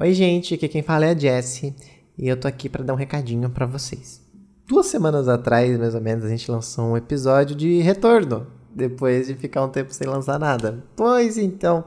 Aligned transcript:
Oi, 0.00 0.14
gente, 0.14 0.54
aqui 0.54 0.68
quem 0.68 0.80
fala 0.80 1.06
é 1.06 1.10
a 1.10 1.18
Jessie 1.18 1.74
e 2.16 2.28
eu 2.28 2.38
tô 2.38 2.46
aqui 2.46 2.68
para 2.68 2.84
dar 2.84 2.92
um 2.92 2.96
recadinho 2.96 3.50
para 3.50 3.66
vocês. 3.66 4.24
Duas 4.64 4.86
semanas 4.86 5.26
atrás, 5.26 5.76
mais 5.76 5.92
ou 5.92 6.00
menos, 6.00 6.24
a 6.24 6.28
gente 6.28 6.48
lançou 6.48 6.84
um 6.84 6.96
episódio 6.96 7.56
de 7.56 7.80
retorno, 7.80 8.46
depois 8.72 9.26
de 9.26 9.34
ficar 9.34 9.64
um 9.64 9.68
tempo 9.68 9.92
sem 9.92 10.06
lançar 10.06 10.38
nada. 10.38 10.84
Pois 10.94 11.36
então, 11.36 11.82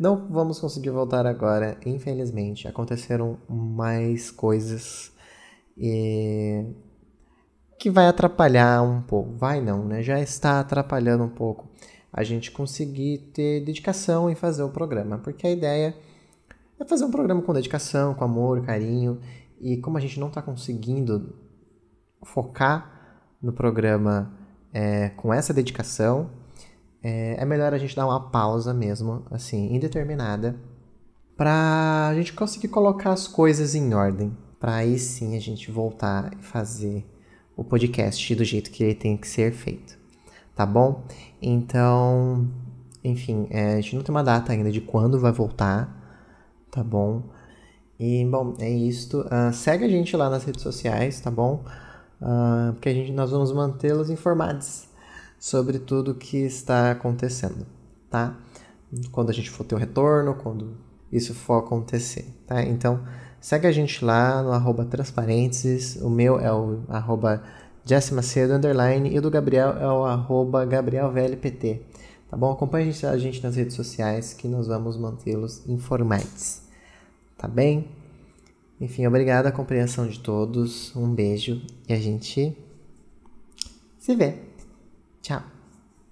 não 0.00 0.26
vamos 0.30 0.58
conseguir 0.58 0.88
voltar 0.88 1.26
agora, 1.26 1.76
infelizmente. 1.84 2.66
Aconteceram 2.66 3.36
mais 3.46 4.30
coisas 4.30 5.12
e... 5.76 6.64
que 7.78 7.90
vai 7.90 8.06
atrapalhar 8.06 8.80
um 8.80 9.02
pouco. 9.02 9.34
Vai 9.36 9.60
não, 9.60 9.84
né? 9.84 10.02
Já 10.02 10.18
está 10.22 10.58
atrapalhando 10.58 11.24
um 11.24 11.28
pouco 11.28 11.68
a 12.10 12.22
gente 12.22 12.50
conseguir 12.50 13.30
ter 13.34 13.60
dedicação 13.60 14.30
em 14.30 14.34
fazer 14.34 14.62
o 14.62 14.70
programa, 14.70 15.18
porque 15.18 15.46
a 15.46 15.50
ideia 15.50 15.94
é 16.78 16.84
fazer 16.84 17.04
um 17.04 17.10
programa 17.10 17.42
com 17.42 17.52
dedicação, 17.52 18.14
com 18.14 18.24
amor, 18.24 18.62
carinho. 18.62 19.20
E 19.60 19.78
como 19.78 19.96
a 19.96 20.00
gente 20.00 20.20
não 20.20 20.28
está 20.28 20.42
conseguindo 20.42 21.34
focar 22.22 23.24
no 23.40 23.52
programa 23.52 24.32
é, 24.72 25.10
com 25.10 25.32
essa 25.32 25.54
dedicação, 25.54 26.30
é, 27.02 27.40
é, 27.40 27.44
melhor 27.44 27.72
a 27.72 27.78
gente 27.78 27.96
dar 27.96 28.06
uma 28.06 28.30
pausa 28.30 28.74
mesmo, 28.74 29.24
assim, 29.30 29.74
indeterminada, 29.74 30.56
para 31.36 32.08
a 32.08 32.14
gente 32.14 32.32
conseguir 32.32 32.68
colocar 32.68 33.12
as 33.12 33.26
coisas 33.26 33.74
em 33.74 33.94
ordem. 33.94 34.36
Para 34.58 34.76
aí 34.76 34.98
sim 34.98 35.36
a 35.36 35.40
gente 35.40 35.70
voltar 35.70 36.32
e 36.38 36.42
fazer 36.42 37.06
o 37.56 37.62
podcast 37.62 38.34
do 38.34 38.44
jeito 38.44 38.70
que 38.70 38.82
ele 38.84 38.94
tem 38.94 39.16
que 39.16 39.28
ser 39.28 39.52
feito. 39.52 39.98
Tá 40.54 40.66
bom? 40.66 41.04
Então, 41.40 42.50
enfim, 43.04 43.46
é, 43.50 43.74
a 43.74 43.80
gente 43.80 43.96
não 43.96 44.02
tem 44.02 44.14
uma 44.14 44.24
data 44.24 44.52
ainda 44.52 44.70
de 44.70 44.80
quando 44.80 45.20
vai 45.20 45.32
voltar 45.32 46.05
tá 46.70 46.82
bom? 46.82 47.22
E, 47.98 48.24
bom, 48.26 48.54
é 48.60 48.70
isto. 48.70 49.20
Uh, 49.20 49.52
segue 49.52 49.84
a 49.84 49.88
gente 49.88 50.16
lá 50.16 50.28
nas 50.28 50.44
redes 50.44 50.62
sociais, 50.62 51.20
tá 51.20 51.30
bom? 51.30 51.64
Uh, 52.20 52.72
porque 52.72 52.88
a 52.88 52.94
gente, 52.94 53.12
nós 53.12 53.30
vamos 53.30 53.52
mantê-los 53.52 54.10
informados 54.10 54.88
sobre 55.38 55.78
tudo 55.78 56.14
que 56.14 56.38
está 56.38 56.90
acontecendo, 56.90 57.66
tá? 58.10 58.36
Quando 59.12 59.30
a 59.30 59.32
gente 59.32 59.50
for 59.50 59.64
ter 59.64 59.74
o 59.74 59.78
retorno, 59.78 60.34
quando 60.34 60.76
isso 61.12 61.34
for 61.34 61.58
acontecer, 61.58 62.26
tá? 62.46 62.62
Então, 62.62 63.02
segue 63.40 63.66
a 63.66 63.72
gente 63.72 64.04
lá 64.04 64.42
no 64.42 64.52
arroba 64.52 64.84
transparentes, 64.84 65.96
o 65.96 66.10
meu 66.10 66.38
é 66.38 66.52
o 66.52 66.80
arroba 66.88 67.42
Macedo, 68.12 68.54
underline, 68.54 69.08
e 69.08 69.18
o 69.18 69.22
do 69.22 69.30
Gabriel 69.30 69.76
é 69.78 69.86
o 69.86 70.04
arroba 70.04 70.64
GabrielVLPT, 70.64 71.82
tá 72.28 72.36
bom? 72.36 72.52
Acompanhe 72.52 72.90
a 72.90 73.18
gente 73.18 73.42
nas 73.42 73.56
redes 73.56 73.74
sociais 73.74 74.32
que 74.32 74.48
nós 74.48 74.66
vamos 74.66 74.96
mantê-los 74.96 75.66
informados. 75.68 76.62
Tá 77.36 77.48
bem? 77.48 77.88
Enfim, 78.80 79.06
obrigado 79.06 79.46
a 79.46 79.52
compreensão 79.52 80.06
de 80.06 80.20
todos. 80.20 80.94
Um 80.94 81.14
beijo 81.14 81.62
e 81.88 81.92
a 81.92 81.98
gente 81.98 82.56
se 83.98 84.14
vê. 84.14 84.38
Tchau. 85.22 85.55